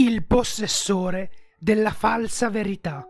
il 0.00 0.24
possessore 0.24 1.30
della 1.58 1.90
falsa 1.90 2.48
verità. 2.48 3.06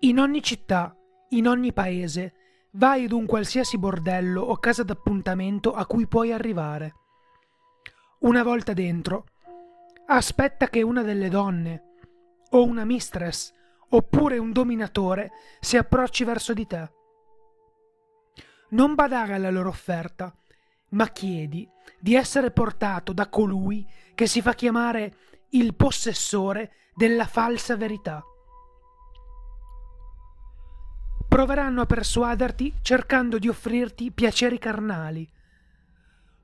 In 0.00 0.18
ogni 0.18 0.42
città, 0.42 0.96
in 1.28 1.46
ogni 1.46 1.72
paese, 1.72 2.34
vai 2.72 3.04
ad 3.04 3.12
un 3.12 3.24
qualsiasi 3.24 3.78
bordello 3.78 4.42
o 4.42 4.56
casa 4.56 4.82
d'appuntamento 4.82 5.74
a 5.74 5.86
cui 5.86 6.08
puoi 6.08 6.32
arrivare. 6.32 6.94
Una 8.22 8.42
volta 8.42 8.72
dentro, 8.72 9.26
aspetta 10.06 10.66
che 10.66 10.82
una 10.82 11.02
delle 11.02 11.28
donne, 11.28 11.84
o 12.50 12.64
una 12.64 12.84
mistress, 12.84 13.52
oppure 13.90 14.38
un 14.38 14.50
dominatore 14.50 15.30
si 15.60 15.76
approcci 15.76 16.24
verso 16.24 16.52
di 16.52 16.66
te. 16.66 16.90
Non 18.70 18.96
badare 18.96 19.34
alla 19.34 19.50
loro 19.50 19.68
offerta, 19.68 20.34
ma 20.90 21.08
chiedi 21.08 21.68
di 21.98 22.14
essere 22.14 22.50
portato 22.50 23.12
da 23.12 23.28
colui 23.28 23.86
che 24.14 24.26
si 24.26 24.40
fa 24.40 24.54
chiamare 24.54 25.14
il 25.50 25.74
possessore 25.74 26.72
della 26.94 27.26
falsa 27.26 27.76
verità. 27.76 28.22
Proveranno 31.28 31.82
a 31.82 31.86
persuaderti 31.86 32.74
cercando 32.82 33.38
di 33.38 33.48
offrirti 33.48 34.10
piaceri 34.10 34.58
carnali. 34.58 35.28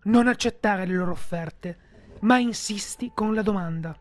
Non 0.05 0.29
accettare 0.29 0.87
le 0.87 0.95
loro 0.95 1.11
offerte, 1.11 1.79
ma 2.21 2.39
insisti 2.39 3.11
con 3.13 3.35
la 3.35 3.43
domanda. 3.43 3.99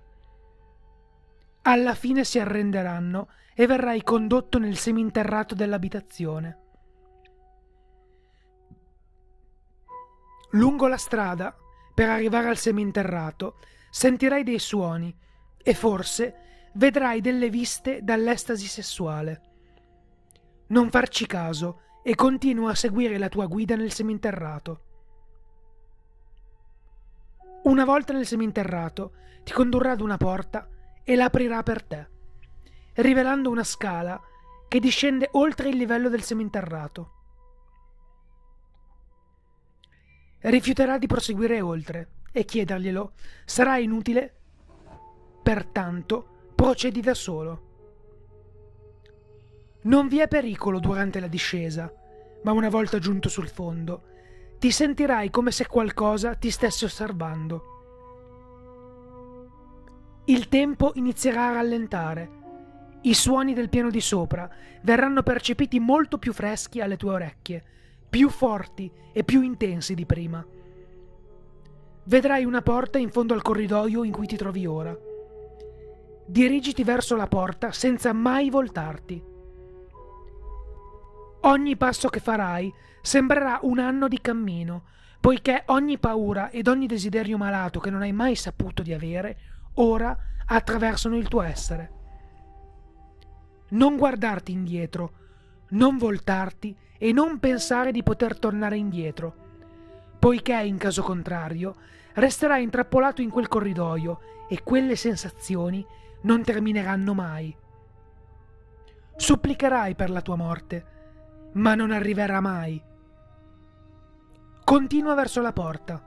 Alla 1.63 1.95
fine 1.95 2.23
si 2.23 2.39
arrenderanno 2.39 3.29
e 3.55 3.65
verrai 3.65 4.03
condotto 4.03 4.59
nel 4.59 4.77
seminterrato 4.77 5.55
dell'abitazione. 5.55 6.64
Lungo 10.55 10.87
la 10.87 10.97
strada, 10.97 11.53
per 11.93 12.07
arrivare 12.07 12.47
al 12.47 12.57
seminterrato, 12.57 13.57
sentirai 13.89 14.43
dei 14.43 14.59
suoni 14.59 15.13
e 15.61 15.73
forse 15.73 16.69
vedrai 16.75 17.19
delle 17.19 17.49
viste 17.49 17.99
dall'estasi 18.03 18.65
sessuale. 18.65 19.41
Non 20.67 20.89
farci 20.89 21.25
caso 21.25 21.81
e 22.03 22.15
continua 22.15 22.71
a 22.71 22.75
seguire 22.75 23.17
la 23.17 23.27
tua 23.27 23.47
guida 23.47 23.75
nel 23.75 23.91
seminterrato. 23.91 24.83
Una 27.63 27.83
volta 27.83 28.13
nel 28.13 28.25
seminterrato 28.25 29.13
ti 29.43 29.51
condurrà 29.51 29.91
ad 29.91 30.01
una 30.01 30.17
porta 30.17 30.69
e 31.03 31.15
l'aprirà 31.15 31.63
per 31.63 31.83
te, 31.83 32.09
rivelando 32.93 33.49
una 33.49 33.63
scala 33.65 34.21
che 34.69 34.79
discende 34.79 35.27
oltre 35.33 35.67
il 35.67 35.75
livello 35.75 36.07
del 36.07 36.23
seminterrato. 36.23 37.14
Rifiuterà 40.45 40.97
di 40.97 41.07
proseguire 41.07 41.61
oltre 41.61 42.09
e 42.31 42.45
chiederglielo 42.45 43.13
sarà 43.45 43.77
inutile. 43.77 44.33
Pertanto, 45.41 46.51
procedi 46.55 47.01
da 47.01 47.13
solo. 47.13 47.63
Non 49.83 50.07
vi 50.07 50.19
è 50.19 50.27
pericolo 50.27 50.79
durante 50.79 51.19
la 51.19 51.27
discesa, 51.27 51.91
ma 52.43 52.51
una 52.51 52.69
volta 52.69 52.99
giunto 52.99 53.29
sul 53.29 53.47
fondo, 53.47 54.03
ti 54.59 54.71
sentirai 54.71 55.29
come 55.29 55.51
se 55.51 55.67
qualcosa 55.67 56.35
ti 56.35 56.49
stesse 56.49 56.85
osservando. 56.85 57.73
Il 60.25 60.47
tempo 60.47 60.91
inizierà 60.95 61.49
a 61.49 61.53
rallentare. 61.53 62.43
I 63.01 63.13
suoni 63.13 63.53
del 63.53 63.69
piano 63.69 63.91
di 63.91 64.01
sopra 64.01 64.49
verranno 64.81 65.21
percepiti 65.21 65.79
molto 65.79 66.17
più 66.17 66.33
freschi 66.33 66.81
alle 66.81 66.97
tue 66.97 67.11
orecchie 67.11 67.63
più 68.15 68.29
forti 68.29 68.89
e 69.11 69.25
più 69.25 69.41
intensi 69.41 69.93
di 69.93 70.05
prima. 70.05 70.41
Vedrai 72.05 72.45
una 72.45 72.61
porta 72.61 72.97
in 72.97 73.09
fondo 73.11 73.33
al 73.33 73.41
corridoio 73.41 74.05
in 74.05 74.13
cui 74.13 74.25
ti 74.25 74.37
trovi 74.37 74.65
ora. 74.65 74.97
Dirigiti 76.25 76.85
verso 76.85 77.17
la 77.17 77.27
porta 77.27 77.73
senza 77.73 78.13
mai 78.13 78.49
voltarti. 78.49 79.21
Ogni 81.41 81.75
passo 81.75 82.07
che 82.07 82.21
farai 82.21 82.73
sembrerà 83.01 83.59
un 83.63 83.79
anno 83.79 84.07
di 84.07 84.21
cammino, 84.21 84.85
poiché 85.19 85.63
ogni 85.65 85.97
paura 85.97 86.51
ed 86.51 86.69
ogni 86.69 86.87
desiderio 86.87 87.35
malato 87.37 87.81
che 87.81 87.89
non 87.89 88.01
hai 88.01 88.13
mai 88.13 88.35
saputo 88.35 88.81
di 88.81 88.93
avere, 88.93 89.37
ora 89.73 90.17
attraversano 90.45 91.17
il 91.17 91.27
tuo 91.27 91.41
essere. 91.41 91.91
Non 93.71 93.97
guardarti 93.97 94.53
indietro, 94.53 95.11
non 95.71 95.97
voltarti 95.97 96.77
e 97.05 97.11
non 97.13 97.37
pensare 97.37 97.91
di 97.91 98.01
poter 98.01 98.39
tornare 98.39 98.77
indietro, 98.77 99.35
poiché 100.17 100.59
in 100.63 100.79
caso 100.79 101.03
contrario 101.03 101.75
resterai 102.13 102.63
intrappolato 102.63 103.21
in 103.21 103.29
quel 103.29 103.47
corridoio 103.47 104.47
e 104.49 104.63
quelle 104.63 104.95
sensazioni 104.95 105.85
non 106.21 106.41
termineranno 106.41 107.13
mai. 107.13 107.55
Supplicherai 109.17 109.93
per 109.93 110.09
la 110.09 110.23
tua 110.23 110.35
morte, 110.35 110.85
ma 111.53 111.75
non 111.75 111.91
arriverà 111.91 112.41
mai. 112.41 112.81
Continua 114.63 115.13
verso 115.13 115.41
la 115.41 115.53
porta. 115.53 116.03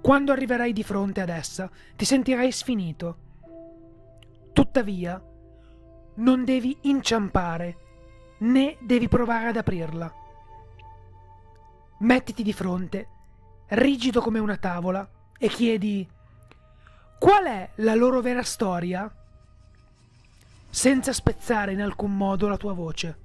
Quando 0.00 0.30
arriverai 0.30 0.72
di 0.72 0.84
fronte 0.84 1.20
ad 1.20 1.28
essa, 1.28 1.68
ti 1.96 2.04
sentirai 2.04 2.52
sfinito. 2.52 3.16
Tuttavia, 4.52 5.20
non 6.18 6.44
devi 6.44 6.78
inciampare 6.82 7.78
né 8.38 8.76
devi 8.80 9.08
provare 9.08 9.48
ad 9.48 9.56
aprirla. 9.56 10.12
Mettiti 11.98 12.42
di 12.42 12.52
fronte, 12.52 13.08
rigido 13.68 14.20
come 14.20 14.38
una 14.38 14.56
tavola, 14.56 15.08
e 15.38 15.48
chiedi 15.48 16.08
qual 17.18 17.44
è 17.44 17.70
la 17.76 17.94
loro 17.94 18.20
vera 18.20 18.42
storia? 18.42 19.10
Senza 20.68 21.12
spezzare 21.12 21.72
in 21.72 21.80
alcun 21.80 22.14
modo 22.14 22.48
la 22.48 22.56
tua 22.56 22.74
voce. 22.74 23.18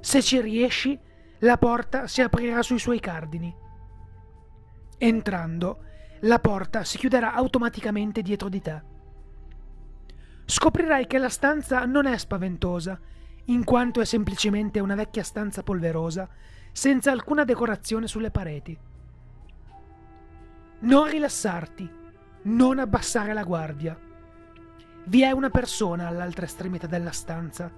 Se 0.00 0.22
ci 0.22 0.40
riesci, 0.40 0.98
la 1.38 1.58
porta 1.58 2.06
si 2.06 2.22
aprirà 2.22 2.62
sui 2.62 2.78
suoi 2.78 3.00
cardini. 3.00 3.54
Entrando, 4.98 5.84
la 6.20 6.38
porta 6.38 6.84
si 6.84 6.96
chiuderà 6.96 7.34
automaticamente 7.34 8.22
dietro 8.22 8.48
di 8.48 8.60
te. 8.60 8.82
Scoprirai 10.44 11.06
che 11.06 11.18
la 11.18 11.28
stanza 11.28 11.84
non 11.84 12.06
è 12.06 12.16
spaventosa 12.16 12.98
in 13.46 13.64
quanto 13.64 14.00
è 14.00 14.04
semplicemente 14.04 14.80
una 14.80 14.94
vecchia 14.94 15.22
stanza 15.22 15.62
polverosa, 15.62 16.28
senza 16.72 17.10
alcuna 17.10 17.44
decorazione 17.44 18.06
sulle 18.06 18.30
pareti. 18.30 18.76
Non 20.80 21.08
rilassarti, 21.08 21.90
non 22.42 22.78
abbassare 22.78 23.32
la 23.32 23.42
guardia. 23.42 23.98
Vi 25.06 25.22
è 25.22 25.30
una 25.30 25.50
persona 25.50 26.08
all'altra 26.08 26.46
estremità 26.46 26.86
della 26.86 27.12
stanza, 27.12 27.70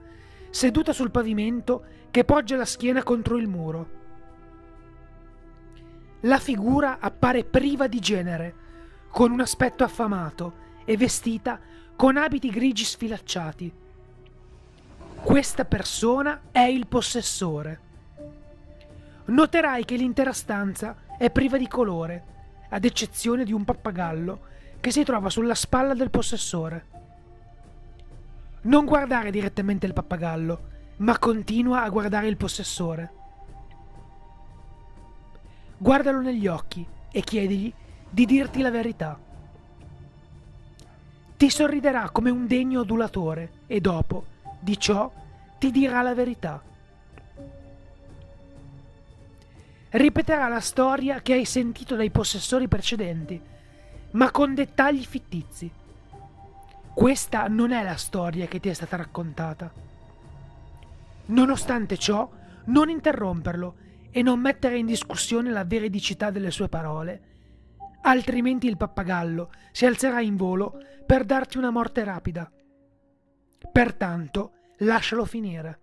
seduta 0.50 0.92
sul 0.92 1.10
pavimento 1.10 1.84
che 2.10 2.24
poggia 2.24 2.56
la 2.56 2.64
schiena 2.64 3.02
contro 3.02 3.36
il 3.36 3.48
muro. 3.48 4.04
La 6.20 6.38
figura 6.38 6.98
appare 7.00 7.44
priva 7.44 7.88
di 7.88 7.98
genere, 7.98 8.54
con 9.10 9.32
un 9.32 9.40
aspetto 9.40 9.84
affamato 9.84 10.64
e 10.84 10.96
vestita 10.96 11.60
con 11.96 12.16
abiti 12.16 12.50
grigi 12.50 12.84
sfilacciati 12.84 13.84
questa 15.26 15.64
persona 15.64 16.42
è 16.52 16.60
il 16.60 16.86
possessore. 16.86 17.80
Noterai 19.24 19.84
che 19.84 19.96
l'intera 19.96 20.32
stanza 20.32 20.98
è 21.18 21.30
priva 21.30 21.58
di 21.58 21.66
colore, 21.66 22.24
ad 22.68 22.84
eccezione 22.84 23.42
di 23.42 23.52
un 23.52 23.64
pappagallo 23.64 24.40
che 24.78 24.92
si 24.92 25.02
trova 25.02 25.28
sulla 25.28 25.56
spalla 25.56 25.94
del 25.94 26.10
possessore. 26.10 26.86
Non 28.62 28.84
guardare 28.84 29.32
direttamente 29.32 29.84
il 29.84 29.94
pappagallo, 29.94 30.60
ma 30.98 31.18
continua 31.18 31.82
a 31.82 31.88
guardare 31.88 32.28
il 32.28 32.36
possessore. 32.36 33.12
Guardalo 35.76 36.20
negli 36.20 36.46
occhi 36.46 36.86
e 37.10 37.20
chiedigli 37.20 37.74
di 38.08 38.26
dirti 38.26 38.62
la 38.62 38.70
verità. 38.70 39.18
Ti 41.36 41.50
sorriderà 41.50 42.10
come 42.10 42.30
un 42.30 42.46
degno 42.46 42.82
adulatore 42.82 43.64
e 43.66 43.80
dopo 43.80 44.34
di 44.66 44.80
ciò 44.80 45.12
ti 45.60 45.70
dirà 45.70 46.02
la 46.02 46.12
verità. 46.12 46.60
Ripeterà 49.90 50.48
la 50.48 50.58
storia 50.58 51.20
che 51.20 51.34
hai 51.34 51.44
sentito 51.44 51.94
dai 51.94 52.10
possessori 52.10 52.66
precedenti, 52.66 53.40
ma 54.10 54.32
con 54.32 54.54
dettagli 54.54 55.04
fittizi. 55.04 55.70
Questa 56.92 57.46
non 57.46 57.70
è 57.70 57.84
la 57.84 57.94
storia 57.94 58.46
che 58.46 58.58
ti 58.58 58.68
è 58.68 58.72
stata 58.72 58.96
raccontata. 58.96 59.72
Nonostante 61.26 61.96
ciò, 61.96 62.28
non 62.64 62.90
interromperlo 62.90 63.76
e 64.10 64.20
non 64.22 64.40
mettere 64.40 64.78
in 64.78 64.86
discussione 64.86 65.52
la 65.52 65.64
veridicità 65.64 66.30
delle 66.30 66.50
sue 66.50 66.68
parole, 66.68 67.22
altrimenti 68.02 68.66
il 68.66 68.76
pappagallo 68.76 69.52
si 69.70 69.86
alzerà 69.86 70.20
in 70.20 70.34
volo 70.34 70.82
per 71.06 71.24
darti 71.24 71.56
una 71.56 71.70
morte 71.70 72.02
rapida. 72.02 72.50
Pertanto, 73.70 74.50
lascialo 74.78 75.24
finire. 75.24 75.80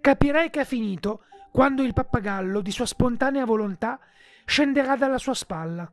Capirai 0.00 0.50
che 0.50 0.62
è 0.62 0.64
finito 0.64 1.24
quando 1.52 1.82
il 1.82 1.92
pappagallo, 1.92 2.60
di 2.60 2.70
sua 2.70 2.86
spontanea 2.86 3.44
volontà, 3.44 3.98
scenderà 4.46 4.96
dalla 4.96 5.18
sua 5.18 5.34
spalla. 5.34 5.90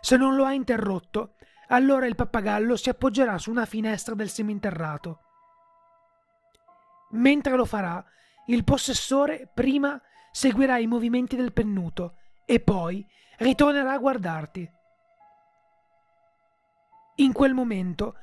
Se 0.00 0.16
non 0.16 0.34
lo 0.34 0.44
ha 0.44 0.52
interrotto, 0.52 1.34
allora 1.68 2.06
il 2.06 2.14
pappagallo 2.14 2.76
si 2.76 2.88
appoggerà 2.88 3.38
su 3.38 3.50
una 3.50 3.64
finestra 3.64 4.14
del 4.14 4.28
seminterrato. 4.28 5.20
Mentre 7.12 7.56
lo 7.56 7.64
farà, 7.64 8.04
il 8.46 8.64
possessore 8.64 9.50
prima 9.52 10.00
seguirà 10.30 10.78
i 10.78 10.86
movimenti 10.86 11.36
del 11.36 11.52
pennuto 11.52 12.16
e 12.44 12.60
poi 12.60 13.06
ritornerà 13.38 13.92
a 13.92 13.98
guardarti. 13.98 14.70
In 17.16 17.32
quel 17.32 17.54
momento 17.54 18.16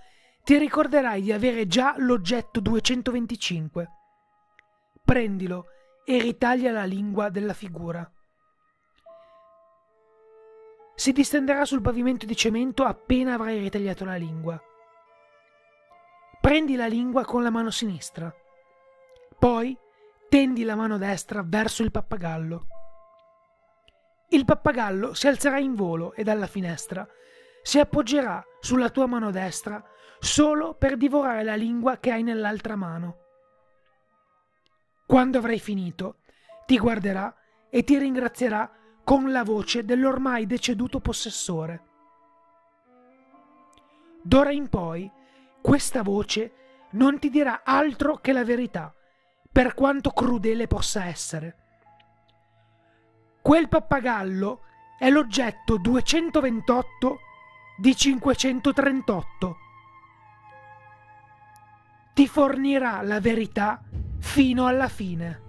ti 0.48 0.58
ricorderai 0.58 1.22
di 1.22 1.34
avere 1.34 1.68
già 1.68 1.96
l'oggetto 1.98 2.62
225. 2.62 3.88
Prendilo 5.04 5.66
e 6.06 6.22
ritaglia 6.22 6.72
la 6.72 6.86
lingua 6.86 7.28
della 7.28 7.52
figura. 7.52 8.10
Si 10.96 11.12
distenderà 11.12 11.66
sul 11.66 11.82
pavimento 11.82 12.26
di 12.26 12.34
cemento 12.34 12.86
appena 12.86 13.34
avrai 13.34 13.60
ritagliato 13.60 14.06
la 14.06 14.16
lingua. 14.16 14.58
Prendi 16.40 16.78
la 16.78 16.88
lingua 16.88 17.26
con 17.26 17.44
la 17.44 17.50
mano 17.50 17.70
sinistra. 17.70 18.34
Poi 19.38 19.78
tendi 20.30 20.64
la 20.64 20.76
mano 20.76 20.98
destra 20.98 21.44
verso 21.46 21.84
il 21.84 21.92
pappagallo. 21.92 22.68
Il 24.30 24.46
pappagallo 24.46 25.14
si 25.14 25.28
alzerà 25.28 25.60
in 25.60 25.76
volo 25.76 26.14
e 26.14 26.24
dalla 26.24 26.48
finestra 26.48 27.06
si 27.68 27.80
appoggerà 27.80 28.42
sulla 28.62 28.90
tua 28.90 29.08
mano 29.08 29.30
destra 29.30 29.84
solo 30.20 30.76
per 30.76 30.96
divorare 30.96 31.44
la 31.44 31.56
lingua 31.56 31.98
che 31.98 32.14
hai 32.14 32.24
nell'altra 32.24 32.78
mano. 32.78 33.18
Quando 35.06 35.40
avrai 35.40 35.60
finito, 35.60 36.20
ti 36.66 36.78
guarderà 36.78 37.36
e 37.70 37.84
ti 37.84 37.98
ringrazierà 37.98 38.72
con 39.04 39.34
la 39.34 39.44
voce 39.44 39.84
dell'ormai 39.84 40.46
deceduto 40.46 41.02
possessore. 41.02 41.84
D'ora 44.22 44.52
in 44.52 44.70
poi, 44.70 45.12
questa 45.62 46.04
voce 46.04 46.54
non 46.92 47.20
ti 47.20 47.30
dirà 47.30 47.64
altro 47.66 48.16
che 48.16 48.32
la 48.32 48.46
verità, 48.46 48.96
per 49.52 49.74
quanto 49.74 50.12
crudele 50.12 50.68
possa 50.68 51.04
essere. 51.04 51.58
Quel 53.42 53.68
pappagallo 53.68 54.62
è 54.98 55.10
l'oggetto 55.10 55.78
228 55.78 57.20
di 57.78 57.96
538. 57.96 59.58
Ti 62.14 62.28
fornirà 62.28 63.04
la 63.04 63.20
verità 63.20 63.80
fino 64.18 64.66
alla 64.66 64.88
fine. 64.88 65.47